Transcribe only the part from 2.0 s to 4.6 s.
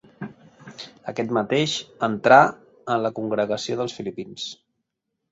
entrà en la congregació dels filipins.